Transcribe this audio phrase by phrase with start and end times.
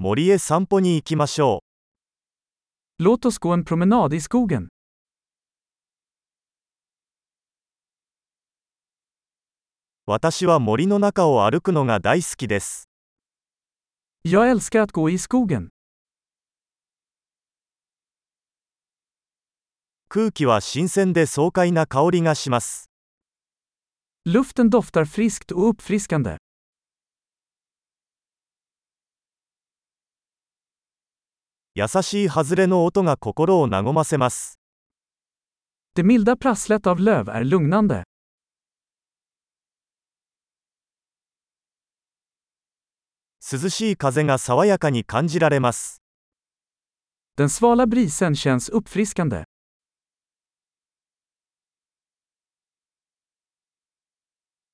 [0.00, 1.64] 森へ散歩に行きましょ
[3.00, 4.66] Låt oss gå en promenad i skogen.
[4.66, 4.68] う。
[10.06, 12.88] 私は森の中を歩くのが大好きです。
[14.22, 15.70] Jag älskar att gå i skogen.
[20.08, 22.88] 空気は新鮮で爽快な香りがします。
[24.24, 26.36] Luften doftar friskt och uppfriskande.
[31.78, 34.58] 優しい外れの音が心を和ませます。
[35.94, 38.02] Det milda prasslet av löv är lugnande.
[43.40, 46.02] 涼しい風が爽やかに感じられます。
[47.36, 49.44] Den svala brisen känns uppfriskande.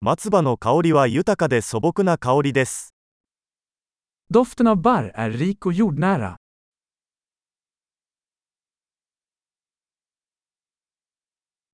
[0.00, 2.92] 松葉の香りは豊かで素朴な香りです。
[4.32, 6.36] Doften av barr är rik och jordnära.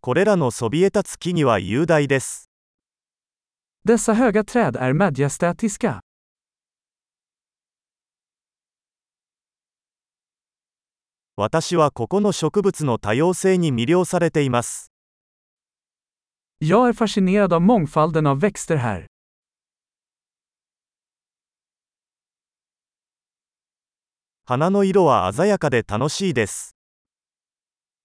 [0.04, 2.50] これらのそびえ立つ木々は雄大です。
[3.88, 6.00] Dessa höga träd är majestätiska.
[11.36, 14.92] 私はここの植物の多様性に魅了されています。
[16.60, 19.06] Jag är fascinerad av mångfalden av växter här.
[24.44, 26.73] 花の色は鮮やかで楽しいです。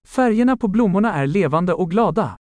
[0.08, 2.36] Färgerna på blommorna är levande och glada.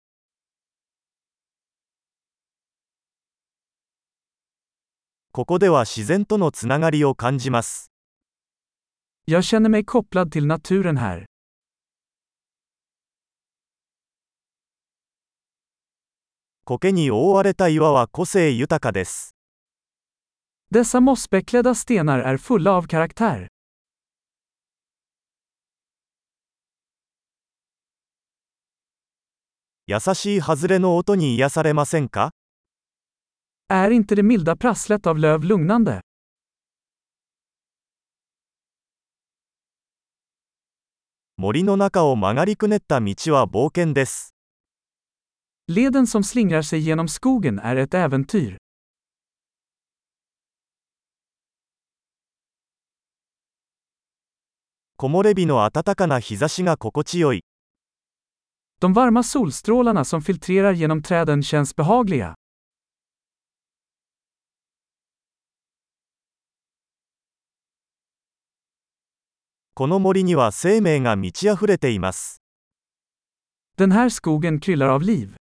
[5.33, 7.89] ここでは自然とのつながりを感じます。
[9.25, 11.25] Jag känner mig kopplad till naturen här.
[16.65, 19.35] 苔に覆われた岩は個性豊かです。
[20.71, 23.47] Dessa mossbeklädda stenar är fulla av karaktär.
[29.88, 32.32] 優しい外れの音に癒されませんか
[33.68, 36.00] Är inte det milda prasslet av löv lugnande?
[41.36, 44.34] 森の中を曲がりくねった道は冒険です。
[45.68, 48.56] Leden som slingrar sig genom skogen är ett äventyr.
[54.96, 57.44] 木漏れ日の暖かな日差しが心地よい。
[58.79, 62.35] De varma solstrålarna som filtrerar genom träden känns behagliga.
[69.73, 72.41] この森には生命が満ち溢れています。
[73.77, 75.35] Den här skogen kryllar av liv.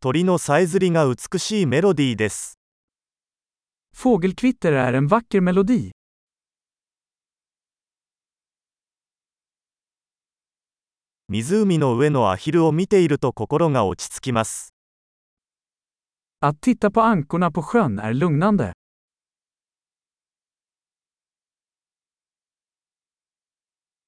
[0.00, 2.58] 鳥のさえずりが美しいメロディーです。
[3.96, 5.90] Fågelkvitter är en vacker melodi.
[11.31, 14.73] 湖の上のアヒルを見ていると心が落ち着きます。
[16.41, 18.73] Att titta på ankorna på sjön är lugnande.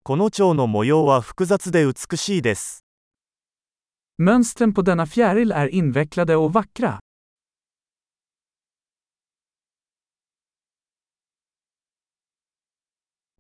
[0.04, 2.84] この蝶の模様は複雑で美しいです。
[4.18, 7.00] Mönstren på denna fjäril är invecklade och vackra.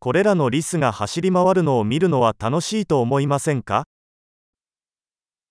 [0.03, 3.83] これらのリスが走り回るのを見るのは楽しいと思いませんか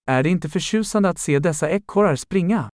[0.06, 2.68] Är det inte förtjusande att se dessa ekorrar springa?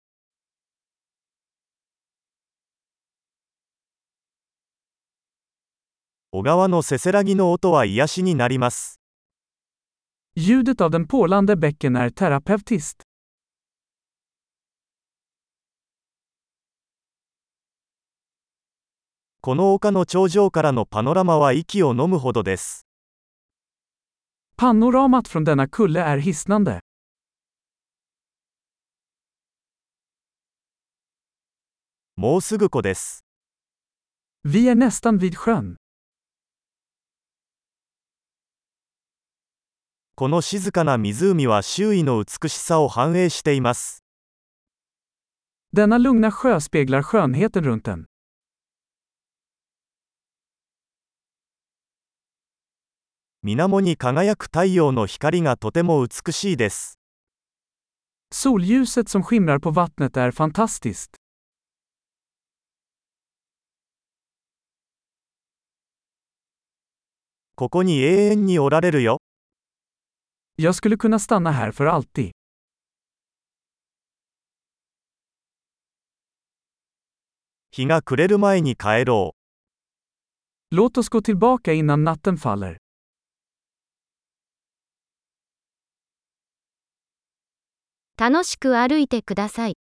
[6.30, 8.98] 小川のせせらぎの音は癒しになります。
[10.34, 13.05] Ljudet av den porlande bäcken är terapeutiskt.
[19.46, 22.84] この丘の頂上からのパノラマは息を飲むほどです。
[24.58, 26.80] Panoramat från denna kulle är hisnande.
[32.16, 33.24] もうすぐ湖です。
[34.42, 35.76] Vi är nästan vid sjön.
[40.16, 44.02] この静かな湖は周囲の美しさを反映しています。
[45.72, 48.06] Denna lugna sjö speglar skönheten runt den.
[53.46, 56.98] 水面に輝く太陽の光がとても美しいです。
[58.34, 61.14] Solljuset som skimrar på vattnet är fantastiskt.
[67.54, 69.20] ここに永遠におられるよ。
[70.56, 72.32] Jag skulle kunna stanna här för alltid.
[77.70, 79.36] 日が暮れる前に帰ろ
[80.72, 80.74] う。
[80.74, 82.78] Låt oss gå tillbaka innan natten faller.
[88.18, 89.76] 楽しく歩いてください。